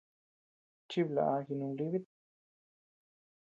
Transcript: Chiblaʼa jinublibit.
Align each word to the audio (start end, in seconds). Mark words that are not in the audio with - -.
Chiblaʼa 0.89 1.37
jinublibit. 1.45 2.05